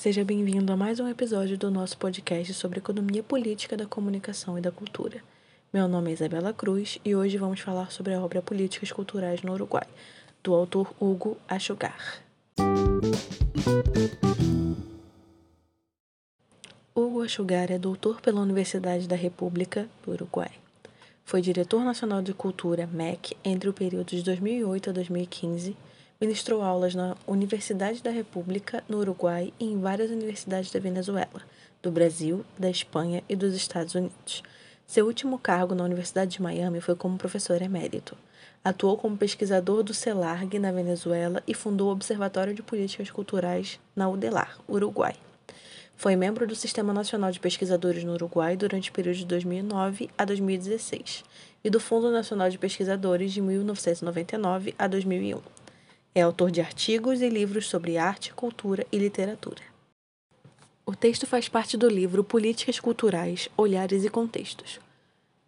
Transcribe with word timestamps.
Seja 0.00 0.24
bem-vindo 0.24 0.72
a 0.72 0.76
mais 0.78 0.98
um 0.98 1.06
episódio 1.06 1.58
do 1.58 1.70
nosso 1.70 1.98
podcast 1.98 2.54
sobre 2.54 2.78
economia 2.78 3.22
política 3.22 3.76
da 3.76 3.84
comunicação 3.84 4.56
e 4.56 4.60
da 4.62 4.72
cultura. 4.72 5.22
Meu 5.70 5.86
nome 5.86 6.08
é 6.08 6.14
Isabela 6.14 6.54
Cruz 6.54 6.98
e 7.04 7.14
hoje 7.14 7.36
vamos 7.36 7.60
falar 7.60 7.92
sobre 7.92 8.14
a 8.14 8.20
obra 8.22 8.40
Políticas 8.40 8.90
Culturais 8.90 9.42
no 9.42 9.52
Uruguai, 9.52 9.86
do 10.42 10.54
autor 10.54 10.90
Hugo 10.98 11.36
Achugar. 11.46 12.22
Hugo 16.94 17.22
Achugar 17.22 17.70
é 17.70 17.78
doutor 17.78 18.22
pela 18.22 18.40
Universidade 18.40 19.06
da 19.06 19.16
República 19.16 19.86
do 20.02 20.12
Uruguai. 20.12 20.52
Foi 21.26 21.42
diretor 21.42 21.84
nacional 21.84 22.22
de 22.22 22.32
cultura, 22.32 22.86
MEC, 22.86 23.36
entre 23.44 23.68
o 23.68 23.74
período 23.74 24.16
de 24.16 24.22
2008 24.22 24.88
a 24.88 24.92
2015. 24.94 25.76
Ministrou 26.20 26.60
aulas 26.60 26.94
na 26.94 27.16
Universidade 27.26 28.02
da 28.02 28.10
República, 28.10 28.84
no 28.86 28.98
Uruguai 28.98 29.54
e 29.58 29.64
em 29.64 29.80
várias 29.80 30.10
universidades 30.10 30.70
da 30.70 30.78
Venezuela, 30.78 31.40
do 31.82 31.90
Brasil, 31.90 32.44
da 32.58 32.68
Espanha 32.68 33.24
e 33.26 33.34
dos 33.34 33.54
Estados 33.54 33.94
Unidos. 33.94 34.42
Seu 34.86 35.06
último 35.06 35.38
cargo 35.38 35.74
na 35.74 35.82
Universidade 35.82 36.32
de 36.32 36.42
Miami 36.42 36.78
foi 36.82 36.94
como 36.94 37.16
professor 37.16 37.62
emérito. 37.62 38.18
Atuou 38.62 38.98
como 38.98 39.16
pesquisador 39.16 39.82
do 39.82 39.94
CELARG 39.94 40.58
na 40.58 40.70
Venezuela 40.70 41.42
e 41.46 41.54
fundou 41.54 41.88
o 41.88 41.92
Observatório 41.92 42.52
de 42.52 42.62
Políticas 42.62 43.10
Culturais 43.10 43.80
na 43.96 44.06
UDELAR, 44.06 44.58
Uruguai. 44.68 45.16
Foi 45.96 46.16
membro 46.16 46.46
do 46.46 46.54
Sistema 46.54 46.92
Nacional 46.92 47.30
de 47.30 47.40
Pesquisadores 47.40 48.04
no 48.04 48.12
Uruguai 48.12 48.58
durante 48.58 48.90
o 48.90 48.92
período 48.92 49.16
de 49.16 49.24
2009 49.24 50.10
a 50.18 50.26
2016 50.26 51.24
e 51.64 51.70
do 51.70 51.80
Fundo 51.80 52.10
Nacional 52.10 52.50
de 52.50 52.58
Pesquisadores 52.58 53.32
de 53.32 53.40
1999 53.40 54.74
a 54.78 54.86
2001. 54.86 55.59
É 56.12 56.22
autor 56.22 56.50
de 56.50 56.60
artigos 56.60 57.22
e 57.22 57.28
livros 57.28 57.68
sobre 57.68 57.96
arte, 57.96 58.34
cultura 58.34 58.84
e 58.90 58.98
literatura. 58.98 59.62
O 60.84 60.92
texto 60.92 61.24
faz 61.24 61.48
parte 61.48 61.76
do 61.76 61.88
livro 61.88 62.24
Políticas 62.24 62.80
Culturais, 62.80 63.48
Olhares 63.56 64.04
e 64.04 64.08
Contextos. 64.08 64.80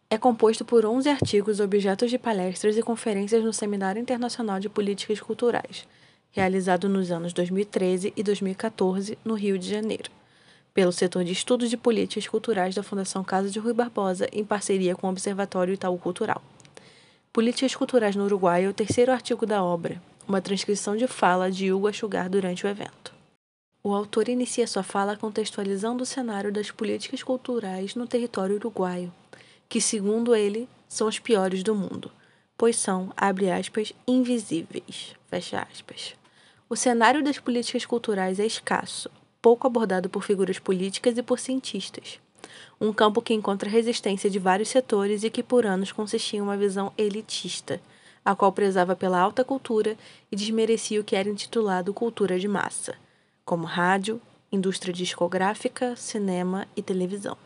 É 0.08 0.16
composto 0.16 0.64
por 0.64 0.86
11 0.86 1.08
artigos 1.08 1.58
objetos 1.58 2.10
de 2.10 2.16
palestras 2.16 2.76
e 2.76 2.82
conferências 2.82 3.42
no 3.42 3.52
Seminário 3.52 4.00
Internacional 4.00 4.60
de 4.60 4.68
Políticas 4.68 5.20
Culturais, 5.20 5.84
realizado 6.30 6.88
nos 6.88 7.10
anos 7.10 7.32
2013 7.32 8.12
e 8.16 8.22
2014 8.22 9.18
no 9.24 9.34
Rio 9.34 9.58
de 9.58 9.68
Janeiro, 9.68 10.12
pelo 10.72 10.92
setor 10.92 11.24
de 11.24 11.32
estudos 11.32 11.70
de 11.70 11.76
políticas 11.76 12.28
culturais 12.28 12.72
da 12.72 12.84
Fundação 12.84 13.24
Casa 13.24 13.50
de 13.50 13.58
Rui 13.58 13.72
Barbosa, 13.72 14.28
em 14.32 14.44
parceria 14.44 14.94
com 14.94 15.08
o 15.08 15.10
Observatório 15.10 15.74
Itaú 15.74 15.98
Cultural. 15.98 16.40
Políticas 17.32 17.74
Culturais 17.74 18.14
no 18.14 18.26
Uruguai 18.26 18.64
é 18.64 18.68
o 18.68 18.72
terceiro 18.72 19.10
artigo 19.10 19.44
da 19.44 19.64
obra, 19.64 20.00
uma 20.26 20.40
transcrição 20.40 20.96
de 20.96 21.06
fala 21.06 21.50
de 21.50 21.72
Hugo 21.72 21.88
Achugar 21.88 22.28
durante 22.28 22.66
o 22.66 22.68
evento. 22.68 23.12
O 23.84 23.92
autor 23.92 24.28
inicia 24.28 24.66
sua 24.66 24.82
fala 24.82 25.16
contextualizando 25.16 26.04
o 26.04 26.06
cenário 26.06 26.52
das 26.52 26.70
políticas 26.70 27.22
culturais 27.22 27.94
no 27.96 28.06
território 28.06 28.54
uruguaio, 28.56 29.12
que, 29.68 29.80
segundo 29.80 30.36
ele, 30.36 30.68
são 30.88 31.08
os 31.08 31.18
piores 31.18 31.62
do 31.62 31.74
mundo, 31.74 32.10
pois 32.56 32.76
são, 32.76 33.12
abre 33.16 33.50
aspas, 33.50 33.92
invisíveis, 34.06 35.16
fecha 35.28 35.66
aspas. 35.72 36.14
O 36.68 36.76
cenário 36.76 37.24
das 37.24 37.38
políticas 37.38 37.84
culturais 37.84 38.38
é 38.38 38.46
escasso, 38.46 39.10
pouco 39.42 39.66
abordado 39.66 40.08
por 40.08 40.22
figuras 40.22 40.58
políticas 40.58 41.18
e 41.18 41.22
por 41.22 41.40
cientistas. 41.40 42.20
Um 42.80 42.92
campo 42.92 43.20
que 43.20 43.34
encontra 43.34 43.68
resistência 43.68 44.30
de 44.30 44.38
vários 44.38 44.68
setores 44.68 45.24
e 45.24 45.30
que 45.30 45.42
por 45.42 45.66
anos 45.66 45.90
consistia 45.90 46.38
em 46.38 46.42
uma 46.42 46.56
visão 46.56 46.92
elitista, 46.96 47.80
a 48.24 48.34
qual 48.34 48.52
prezava 48.52 48.94
pela 48.94 49.18
alta 49.18 49.44
cultura 49.44 49.96
e 50.30 50.36
desmerecia 50.36 51.00
o 51.00 51.04
que 51.04 51.16
era 51.16 51.28
intitulado 51.28 51.92
cultura 51.92 52.38
de 52.38 52.48
massa 52.48 52.94
como 53.44 53.66
rádio, 53.66 54.20
indústria 54.50 54.94
discográfica, 54.94 55.96
cinema 55.96 56.66
e 56.76 56.82
televisão. 56.82 57.36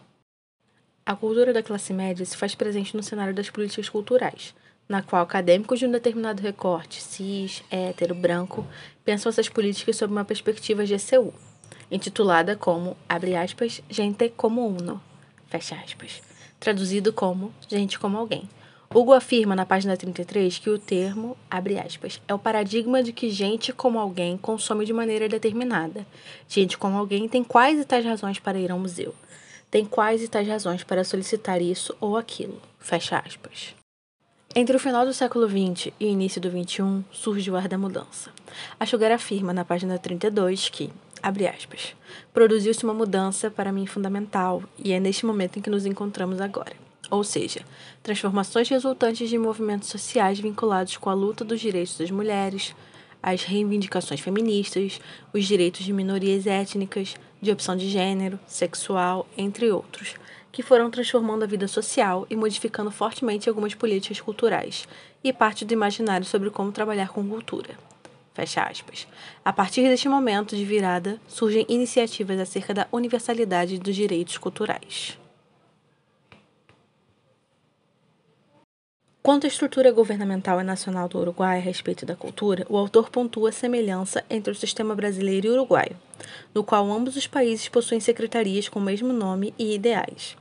A 1.05 1.17
cultura 1.17 1.53
da 1.53 1.63
classe 1.63 1.93
média 1.93 2.25
se 2.25 2.37
faz 2.37 2.55
presente 2.55 2.97
no 2.97 3.03
cenário 3.03 3.35
das 3.35 3.49
políticas 3.49 3.89
culturais, 3.89 4.55
na 4.89 5.03
qual 5.03 5.23
acadêmicos 5.23 5.79
de 5.79 5.87
um 5.87 5.91
determinado 5.91 6.43
recorte, 6.43 7.01
cis, 7.01 7.63
hétero, 7.71 8.15
branco, 8.15 8.67
pensam 9.05 9.31
essas 9.31 9.49
políticas 9.49 9.97
sob 9.97 10.13
uma 10.13 10.25
perspectiva 10.25 10.85
GCU, 10.85 11.33
intitulada 11.91 12.57
como, 12.57 12.97
abre 13.09 13.37
aspas, 13.37 13.83
gente 13.89 14.29
como 14.37 14.67
uno, 14.67 15.01
fecha 15.49 15.77
aspas, 15.77 16.23
traduzido 16.61 17.13
como 17.13 17.55
gente 17.69 17.99
como 17.99 18.19
alguém, 18.19 18.49
Hugo 18.99 19.13
afirma 19.13 19.55
na 19.55 19.67
página 19.67 19.95
33 19.95 20.59
que 20.59 20.71
o 20.71 20.79
termo, 20.79 21.37
abre 21.51 21.79
aspas, 21.79 22.19
é 22.27 22.33
o 22.33 22.39
paradigma 22.39 23.03
de 23.03 23.13
que 23.13 23.29
gente 23.29 23.71
como 23.71 23.99
alguém 23.99 24.39
consome 24.39 24.87
de 24.87 24.93
maneira 24.95 25.29
determinada. 25.29 26.07
Gente 26.49 26.79
como 26.79 26.97
alguém 26.97 27.29
tem 27.29 27.45
quais 27.45 27.79
e 27.79 27.85
tais 27.85 28.07
razões 28.07 28.39
para 28.39 28.59
ir 28.59 28.73
ao 28.73 28.79
museu. 28.79 29.15
Tem 29.71 29.85
quais 29.85 30.23
e 30.23 30.29
tais 30.29 30.49
razões 30.49 30.83
para 30.83 31.05
solicitar 31.05 31.61
isso 31.61 31.95
ou 32.01 32.17
aquilo. 32.17 32.59
Fecha 32.79 33.19
aspas. 33.19 33.75
Entre 34.55 34.75
o 34.75 34.81
final 34.81 35.05
do 35.05 35.13
século 35.13 35.47
XX 35.47 35.93
e 36.01 36.07
o 36.07 36.09
início 36.09 36.41
do 36.41 36.49
XXI, 36.49 37.05
surge 37.13 37.51
o 37.51 37.57
ar 37.57 37.69
da 37.69 37.77
mudança. 37.77 38.31
A 38.81 38.87
Sugar 38.87 39.13
afirma 39.13 39.53
na 39.53 39.63
página 39.63 39.99
32 39.99 40.71
que, 40.71 40.91
abre 41.23 41.47
aspas, 41.47 41.95
produziu-se 42.33 42.83
uma 42.83 42.95
mudança 42.95 43.51
para 43.51 43.71
mim 43.71 43.85
fundamental 43.85 44.63
e 44.83 44.95
é 44.95 44.99
neste 44.99 45.27
momento 45.27 45.59
em 45.59 45.63
que 45.63 45.69
nos 45.69 45.85
encontramos 45.85 46.41
agora 46.41 46.86
ou 47.11 47.23
seja, 47.25 47.61
transformações 48.03 48.69
resultantes 48.69 49.29
de 49.29 49.39
movimentos 49.39 49.89
sociais 49.89 50.39
vinculados 50.39 50.97
com 50.97 51.11
a 51.11 51.15
luta 51.15 51.45
dos 51.45 51.61
direitos 51.61 51.99
das 51.99 52.11
mulheres, 52.11 52.75
as 53.23 53.43
reivindicações 53.43 54.21
feministas, 54.21 55.01
os 55.33 55.45
direitos 55.45 55.85
de 55.85 55.93
minorias 55.93 56.47
étnicas, 56.47 57.15
de 57.41 57.51
opção 57.51 57.77
de 57.77 57.89
gênero, 57.89 58.39
sexual, 58.47 59.27
entre 59.37 59.71
outros, 59.71 60.15
que 60.53 60.63
foram 60.63 60.91
transformando 60.91 61.43
a 61.43 61.47
vida 61.47 61.69
social 61.69 62.27
e 62.31 62.37
modificando 62.37 62.91
fortemente 62.91 63.49
algumas 63.49 63.75
políticas 63.75 64.21
culturais 64.21 64.89
e 65.23 65.33
parte 65.33 65.65
do 65.65 65.73
imaginário 65.73 66.27
sobre 66.27 66.51
como 66.51 66.73
trabalhar 66.73 67.09
com 67.09 67.29
cultura. 67.29 67.77
Fecha 68.33 68.63
aspas. 68.63 69.09
A 69.45 69.53
partir 69.53 69.83
deste 69.83 70.09
momento 70.09 70.55
de 70.55 70.65
virada, 70.65 71.21
surgem 71.27 71.67
iniciativas 71.69 72.39
acerca 72.39 72.75
da 72.75 72.87
universalidade 72.93 73.79
dos 73.79 73.97
direitos 73.97 74.39
culturais. 74.39 75.19
Quanto 79.27 79.45
à 79.45 79.49
estrutura 79.49 79.91
governamental 79.91 80.61
e 80.61 80.63
nacional 80.63 81.09
do 81.09 81.19
Uruguai 81.19 81.59
a 81.59 81.61
respeito 81.61 82.07
da 82.07 82.15
cultura, 82.15 82.65
o 82.69 82.77
autor 82.77 83.11
pontua 83.11 83.49
a 83.49 83.53
semelhança 83.53 84.25
entre 84.31 84.53
o 84.53 84.55
sistema 84.55 84.95
brasileiro 84.95 85.49
e 85.49 85.51
uruguaio, 85.51 85.97
no 86.55 86.63
qual 86.63 86.89
ambos 86.93 87.17
os 87.17 87.27
países 87.27 87.69
possuem 87.69 87.99
secretarias 87.99 88.69
com 88.69 88.79
o 88.79 88.83
mesmo 88.83 89.13
nome 89.13 89.53
e 89.59 89.75
ideais. 89.75 90.37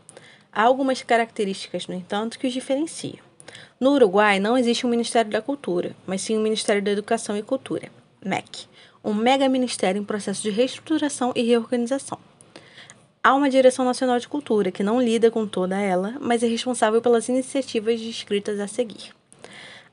Há 0.54 0.62
algumas 0.62 1.02
características, 1.02 1.88
no 1.88 1.96
entanto, 1.96 2.38
que 2.38 2.46
os 2.46 2.54
diferenciam. 2.54 3.18
No 3.80 3.94
Uruguai 3.94 4.40
não 4.40 4.56
existe 4.56 4.86
um 4.86 4.90
Ministério 4.92 5.32
da 5.32 5.42
Cultura, 5.42 5.96
mas 6.06 6.22
sim 6.22 6.38
um 6.38 6.44
Ministério 6.44 6.84
da 6.84 6.92
Educação 6.92 7.36
e 7.36 7.42
Cultura, 7.42 7.90
MEC, 8.24 8.68
um 9.04 9.16
mega 9.16 9.50
ministério 9.50 10.00
em 10.00 10.06
processo 10.06 10.44
de 10.44 10.52
reestruturação 10.52 11.34
e 11.36 11.42
reorganização. 11.42 12.20
Há 13.26 13.34
uma 13.34 13.50
Direção 13.50 13.84
Nacional 13.84 14.20
de 14.20 14.28
Cultura 14.28 14.70
que 14.70 14.84
não 14.84 15.02
lida 15.02 15.32
com 15.32 15.48
toda 15.48 15.82
ela, 15.82 16.14
mas 16.22 16.44
é 16.44 16.48
responsável 16.48 17.02
pelas 17.02 17.28
iniciativas 17.28 18.00
descritas 18.00 18.60
a 18.60 18.68
seguir. 18.68 19.16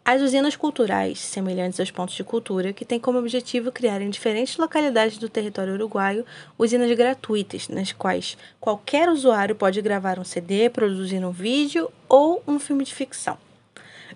As 0.04 0.20
usinas 0.20 0.54
culturais, 0.54 1.19
semelhantes 1.19 1.81
aos 1.81 1.91
pontos 1.91 2.15
de 2.15 2.22
cultura, 2.22 2.75
que 2.75 2.84
têm 2.84 3.00
como 3.00 3.19
objetivo 3.19 3.72
criar 3.72 4.03
em 4.03 4.10
diferentes 4.10 4.59
localidades 4.59 5.16
do 5.16 5.31
território 5.31 5.72
uruguaio 5.72 6.26
usinas 6.59 6.94
gratuitas, 6.94 7.69
nas 7.69 7.91
quais 7.91 8.37
qualquer 8.60 9.09
usuário 9.09 9.54
pode 9.54 9.81
gravar 9.81 10.19
um 10.19 10.25
CD, 10.25 10.69
produzir 10.69 11.25
um 11.25 11.31
vídeo 11.31 11.91
ou 12.10 12.43
um 12.47 12.59
filme 12.59 12.84
de 12.84 12.94
ficção. 12.94 13.38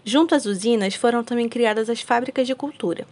Junto 0.08 0.36
às 0.36 0.46
usinas 0.46 0.94
foram 0.94 1.24
também 1.24 1.48
criadas 1.48 1.90
as 1.90 2.00
fábricas 2.00 2.46
de 2.46 2.54
cultura, 2.54 3.04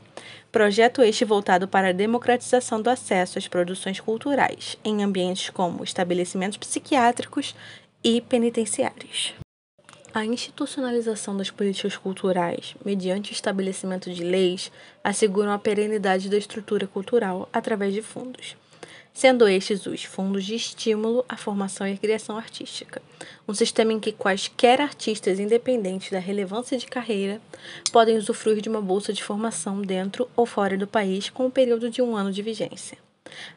Projeto 0.55 1.03
este 1.03 1.25
voltado 1.25 1.67
para 1.67 1.89
a 1.89 1.93
democratização 1.93 2.81
do 2.81 2.89
acesso 2.89 3.37
às 3.37 3.49
produções 3.49 3.99
culturais, 3.99 4.79
em 4.85 5.03
ambientes 5.03 5.51
como 5.51 5.83
estabelecimentos 5.83 6.57
psiquiátricos 6.57 7.57
e 8.05 8.21
penitenciários. 8.21 9.35
A 10.15 10.25
institucionalização 10.25 11.37
das 11.37 11.51
políticas 11.51 11.97
culturais, 11.97 12.77
mediante 12.85 13.33
o 13.33 13.35
estabelecimento 13.35 14.13
de 14.13 14.23
leis, 14.23 14.71
asseguram 15.03 15.51
a 15.51 15.59
perenidade 15.59 16.29
da 16.29 16.39
estrutura 16.39 16.87
cultural 16.87 17.49
através 17.53 17.93
de 17.93 18.01
fundos 18.01 18.55
sendo 19.15 19.49
estes 19.49 19.87
os 19.87 20.03
fundos 20.03 20.45
de 20.45 20.57
estímulo 20.57 21.25
à 21.29 21.37
formação 21.37 21.87
e 21.87 21.97
criação 21.97 22.37
artística, 22.37 23.01
um 23.47 23.55
sistema 23.55 23.93
em 23.93 24.01
que 24.01 24.11
quaisquer 24.11 24.81
artistas, 24.81 25.39
independentes 25.39 26.11
da 26.11 26.19
relevância 26.19 26.77
de 26.77 26.87
carreira, 26.87 27.41
podem 27.93 28.19
usufruir 28.19 28.61
de 28.61 28.69
uma 28.69 28.83
bolsa 28.83 29.13
de 29.13 29.23
formação 29.23 29.81
dentro 29.81 30.29
ou 30.37 30.45
fora 30.45 30.77
do 30.77 30.87
país 30.87 31.31
com 31.31 31.47
um 31.47 31.51
período 31.51 31.89
de 31.89 32.03
um 32.03 32.17
ano 32.17 32.33
de 32.33 32.43
vigência. 32.43 32.99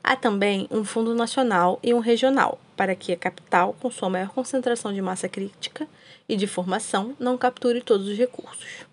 Há 0.04 0.16
também 0.16 0.68
um 0.72 0.86
fundo 0.86 1.14
nacional 1.14 1.80
e 1.84 1.94
um 1.94 2.00
regional, 2.00 2.60
para 2.76 2.96
que 2.96 3.12
a 3.12 3.18
capital, 3.18 3.76
com 3.80 3.92
sua 3.92 4.10
maior 4.10 4.30
concentração 4.30 4.94
de 4.94 5.02
massa 5.02 5.28
crítica 5.28 5.88
e 6.30 6.36
de 6.36 6.48
formação, 6.48 7.16
não 7.20 7.38
capture 7.38 7.82
todos 7.82 8.08
os 8.08 8.18
recursos. 8.18 8.87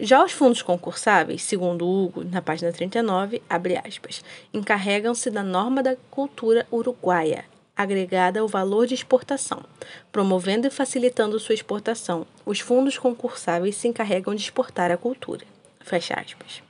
Já 0.00 0.24
os 0.24 0.30
fundos 0.30 0.62
concursáveis, 0.62 1.42
segundo 1.42 1.88
Hugo, 1.88 2.22
na 2.22 2.40
página 2.40 2.70
39, 2.70 3.42
abre 3.50 3.76
aspas, 3.76 4.22
encarregam-se 4.54 5.28
da 5.28 5.42
norma 5.42 5.82
da 5.82 5.96
cultura 6.08 6.64
uruguaia, 6.70 7.44
agregada 7.76 8.38
ao 8.38 8.46
valor 8.46 8.86
de 8.86 8.94
exportação, 8.94 9.64
promovendo 10.12 10.68
e 10.68 10.70
facilitando 10.70 11.40
sua 11.40 11.54
exportação. 11.54 12.24
Os 12.46 12.60
fundos 12.60 12.96
concursáveis 12.96 13.74
se 13.74 13.88
encarregam 13.88 14.36
de 14.36 14.42
exportar 14.42 14.92
a 14.92 14.96
cultura. 14.96 15.44
Fecha 15.80 16.14
aspas. 16.14 16.62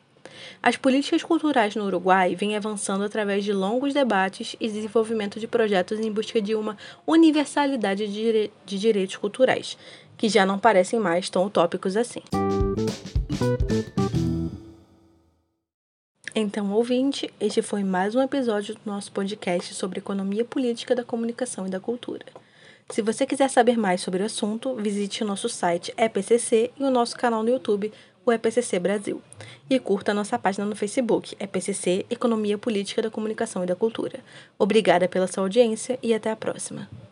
As 0.63 0.77
políticas 0.77 1.23
culturais 1.23 1.77
no 1.77 1.85
Uruguai 1.85 2.35
vêm 2.35 2.57
avançando 2.57 3.05
através 3.05 3.45
de 3.45 3.53
longos 3.53 3.93
debates 3.93 4.57
e 4.59 4.69
desenvolvimento 4.69 5.39
de 5.39 5.47
projetos 5.47 6.01
em 6.01 6.11
busca 6.11 6.41
de 6.41 6.55
uma 6.55 6.79
universalidade 7.07 8.07
de, 8.07 8.13
dire 8.13 8.53
de 8.65 8.79
direitos 8.79 9.17
culturais, 9.17 9.77
que 10.17 10.31
já 10.31 10.47
não 10.47 10.59
parecem 10.59 10.99
mais 10.99 11.29
tão 11.29 11.45
utópicos 11.45 11.95
assim. 11.95 12.23
Então, 16.35 16.73
ouvinte, 16.73 17.33
este 17.41 17.63
foi 17.63 17.83
mais 17.83 18.15
um 18.15 18.23
episódio 18.23 18.75
do 18.75 18.81
nosso 18.85 19.11
podcast 19.13 19.75
sobre 19.75 19.99
economia 19.99 20.45
política 20.45 20.95
da 20.95 21.05
comunicação 21.05 21.67
e 21.67 21.71
da 21.71 21.81
cultura. 21.81 22.25
Se 22.89 23.03
você 23.03 23.27
quiser 23.27 23.51
saber 23.51 23.77
mais 23.77 24.01
sobre 24.01 24.23
o 24.23 24.27
assunto, 24.27 24.75
visite 24.77 25.23
o 25.23 25.27
nosso 25.27 25.49
site 25.49 25.93
EPCC 25.97 26.71
e 26.79 26.85
o 26.85 26.91
nosso 26.91 27.17
canal 27.17 27.43
no 27.43 27.51
YouTube, 27.51 27.93
o 28.25 28.33
EPCC 28.33 28.79
Brasil. 28.79 29.23
E 29.69 29.79
curta 29.79 30.13
a 30.13 30.15
nossa 30.15 30.39
página 30.39 30.65
no 30.65 30.77
Facebook, 30.77 31.37
EPCC 31.39 32.07
Economia 32.09 32.57
Política 32.57 33.03
da 33.03 33.11
Comunicação 33.11 33.63
e 33.63 33.67
da 33.67 33.77
Cultura. 33.77 34.21
Obrigada 34.59 35.09
pela 35.09 35.27
sua 35.27 35.43
audiência 35.43 35.99
e 36.03 36.15
até 36.15 36.31
a 36.31 36.37
próxima. 36.37 36.89